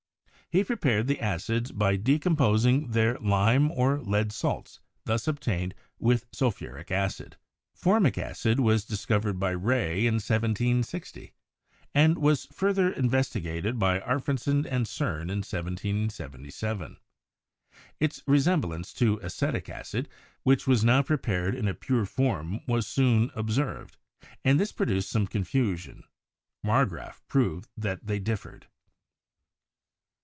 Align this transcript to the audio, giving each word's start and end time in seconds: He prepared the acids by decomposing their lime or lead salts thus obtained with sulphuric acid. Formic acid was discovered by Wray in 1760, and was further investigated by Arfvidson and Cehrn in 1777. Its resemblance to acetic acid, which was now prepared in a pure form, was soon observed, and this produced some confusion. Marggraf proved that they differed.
He 0.53 0.65
prepared 0.65 1.07
the 1.07 1.21
acids 1.21 1.71
by 1.71 1.95
decomposing 1.95 2.89
their 2.91 3.17
lime 3.19 3.71
or 3.71 4.01
lead 4.01 4.33
salts 4.33 4.81
thus 5.05 5.25
obtained 5.25 5.73
with 5.97 6.25
sulphuric 6.33 6.91
acid. 6.91 7.37
Formic 7.73 8.17
acid 8.17 8.59
was 8.59 8.83
discovered 8.83 9.39
by 9.39 9.51
Wray 9.53 10.05
in 10.05 10.15
1760, 10.15 11.31
and 11.95 12.17
was 12.17 12.47
further 12.47 12.89
investigated 12.91 13.79
by 13.79 14.01
Arfvidson 14.01 14.65
and 14.69 14.87
Cehrn 14.87 15.31
in 15.31 15.37
1777. 15.39 16.97
Its 18.01 18.21
resemblance 18.27 18.91
to 18.91 19.21
acetic 19.23 19.69
acid, 19.69 20.09
which 20.43 20.67
was 20.67 20.83
now 20.83 21.01
prepared 21.01 21.55
in 21.55 21.69
a 21.69 21.73
pure 21.73 22.05
form, 22.05 22.59
was 22.67 22.85
soon 22.85 23.31
observed, 23.35 23.95
and 24.43 24.59
this 24.59 24.73
produced 24.73 25.09
some 25.09 25.27
confusion. 25.27 26.03
Marggraf 26.61 27.21
proved 27.29 27.69
that 27.77 28.05
they 28.05 28.19
differed. 28.19 28.67